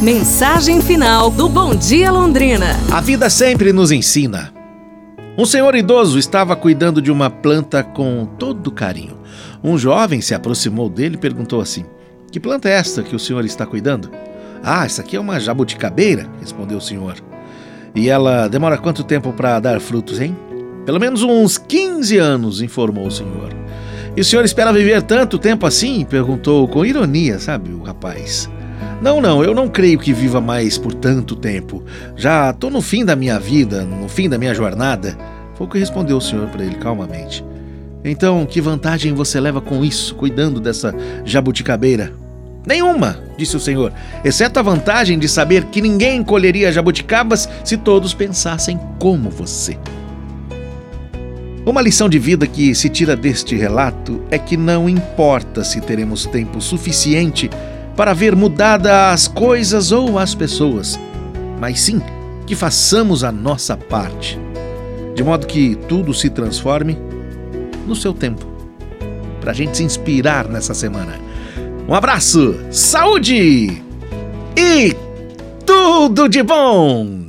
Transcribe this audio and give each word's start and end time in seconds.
Mensagem 0.00 0.82
final 0.82 1.30
do 1.30 1.48
Bom 1.48 1.74
Dia 1.74 2.10
Londrina. 2.10 2.76
A 2.92 3.00
vida 3.00 3.30
sempre 3.30 3.72
nos 3.72 3.90
ensina. 3.90 4.52
Um 5.38 5.46
senhor 5.46 5.74
idoso 5.74 6.18
estava 6.18 6.54
cuidando 6.54 7.00
de 7.00 7.10
uma 7.10 7.30
planta 7.30 7.82
com 7.82 8.26
todo 8.38 8.70
carinho. 8.70 9.16
Um 9.64 9.78
jovem 9.78 10.20
se 10.20 10.34
aproximou 10.34 10.90
dele 10.90 11.14
e 11.14 11.18
perguntou 11.18 11.62
assim: 11.62 11.86
Que 12.30 12.38
planta 12.38 12.68
é 12.68 12.72
esta 12.72 13.02
que 13.02 13.16
o 13.16 13.18
senhor 13.18 13.42
está 13.46 13.64
cuidando? 13.64 14.10
Ah, 14.62 14.84
essa 14.84 15.00
aqui 15.00 15.16
é 15.16 15.20
uma 15.20 15.40
jabuticabeira, 15.40 16.28
respondeu 16.40 16.76
o 16.76 16.82
senhor. 16.82 17.16
E 17.94 18.10
ela 18.10 18.48
demora 18.48 18.76
quanto 18.76 19.02
tempo 19.02 19.32
para 19.32 19.58
dar 19.58 19.80
frutos, 19.80 20.20
hein? 20.20 20.36
Pelo 20.84 21.00
menos 21.00 21.22
uns 21.22 21.56
15 21.56 22.18
anos, 22.18 22.60
informou 22.60 23.06
o 23.06 23.10
senhor. 23.10 23.48
E 24.14 24.20
o 24.20 24.24
senhor 24.24 24.44
espera 24.44 24.74
viver 24.74 25.00
tanto 25.02 25.38
tempo 25.38 25.64
assim? 25.64 26.04
perguntou 26.04 26.68
com 26.68 26.84
ironia, 26.84 27.38
sabe, 27.38 27.70
o 27.70 27.82
rapaz. 27.82 28.46
Não, 29.00 29.20
não, 29.20 29.44
eu 29.44 29.54
não 29.54 29.68
creio 29.68 29.98
que 29.98 30.12
viva 30.12 30.40
mais 30.40 30.78
por 30.78 30.94
tanto 30.94 31.36
tempo. 31.36 31.82
Já 32.16 32.50
estou 32.50 32.70
no 32.70 32.80
fim 32.80 33.04
da 33.04 33.14
minha 33.14 33.38
vida, 33.38 33.82
no 33.82 34.08
fim 34.08 34.28
da 34.28 34.38
minha 34.38 34.54
jornada. 34.54 35.16
Foi 35.54 35.66
o 35.66 35.70
que 35.70 35.78
respondeu 35.78 36.16
o 36.16 36.20
senhor 36.20 36.48
para 36.48 36.64
ele 36.64 36.76
calmamente. 36.76 37.44
Então, 38.04 38.46
que 38.46 38.60
vantagem 38.60 39.12
você 39.14 39.40
leva 39.40 39.60
com 39.60 39.84
isso, 39.84 40.14
cuidando 40.14 40.60
dessa 40.60 40.94
jabuticabeira? 41.24 42.12
Nenhuma, 42.66 43.18
disse 43.38 43.56
o 43.56 43.60
senhor, 43.60 43.92
exceto 44.24 44.58
a 44.58 44.62
vantagem 44.62 45.18
de 45.18 45.28
saber 45.28 45.64
que 45.66 45.80
ninguém 45.80 46.22
colheria 46.22 46.72
jabuticabas 46.72 47.48
se 47.64 47.76
todos 47.76 48.12
pensassem 48.12 48.78
como 48.98 49.30
você. 49.30 49.78
Uma 51.64 51.82
lição 51.82 52.08
de 52.08 52.18
vida 52.18 52.46
que 52.46 52.74
se 52.76 52.88
tira 52.88 53.16
deste 53.16 53.56
relato 53.56 54.22
é 54.30 54.38
que 54.38 54.56
não 54.56 54.88
importa 54.88 55.64
se 55.64 55.80
teremos 55.80 56.24
tempo 56.24 56.60
suficiente 56.60 57.50
para 57.96 58.12
ver 58.12 58.36
mudada 58.36 59.10
as 59.10 59.26
coisas 59.26 59.90
ou 59.90 60.18
as 60.18 60.34
pessoas, 60.34 61.00
mas 61.58 61.80
sim 61.80 62.00
que 62.46 62.54
façamos 62.54 63.24
a 63.24 63.32
nossa 63.32 63.76
parte, 63.76 64.38
de 65.14 65.24
modo 65.24 65.46
que 65.46 65.74
tudo 65.88 66.12
se 66.12 66.30
transforme 66.30 66.96
no 67.86 67.96
seu 67.96 68.12
tempo, 68.12 68.46
para 69.40 69.50
a 69.50 69.54
gente 69.54 69.76
se 69.76 69.82
inspirar 69.82 70.46
nessa 70.46 70.74
semana. 70.74 71.18
Um 71.88 71.94
abraço, 71.94 72.54
saúde 72.70 73.82
e 74.56 74.96
tudo 75.64 76.28
de 76.28 76.42
bom! 76.42 77.26